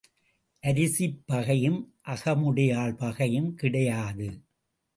[0.63, 1.77] அரிசிப் பகையும்
[2.07, 4.29] அகமுடையாள் பகையும் கிடையாது.